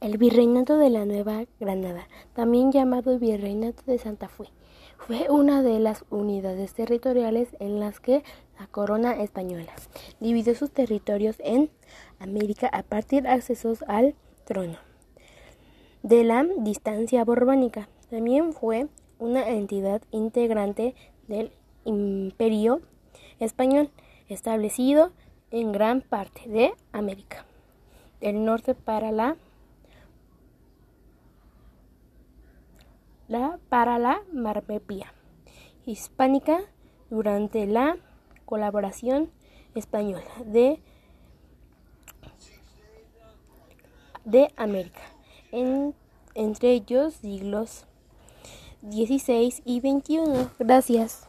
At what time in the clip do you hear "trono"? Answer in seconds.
14.46-14.78